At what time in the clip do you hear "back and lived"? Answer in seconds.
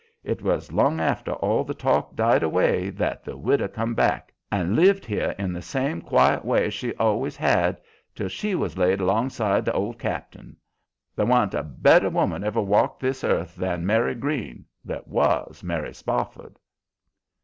3.93-5.05